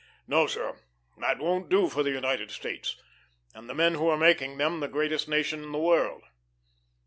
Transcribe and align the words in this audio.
No, 0.25 0.47
sir, 0.47 0.79
that 1.19 1.37
won't 1.37 1.69
do 1.69 1.87
for 1.87 2.01
the 2.01 2.09
United 2.09 2.49
States 2.49 2.99
and 3.53 3.69
the 3.69 3.75
men 3.75 3.93
who 3.93 4.07
are 4.07 4.17
making 4.17 4.57
them 4.57 4.79
the 4.79 4.87
greatest 4.87 5.27
nation 5.29 5.63
of 5.63 5.71
the 5.73 5.77
world. 5.77 6.23